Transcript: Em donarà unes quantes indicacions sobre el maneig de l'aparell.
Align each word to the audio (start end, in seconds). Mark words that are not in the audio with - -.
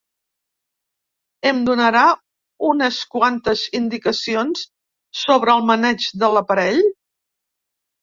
Em 1.49 1.59
donarà 1.67 2.05
unes 2.71 2.99
quantes 3.17 3.67
indicacions 3.83 4.67
sobre 5.23 5.59
el 5.59 5.67
maneig 5.71 6.13
de 6.25 6.35
l'aparell. 6.37 6.87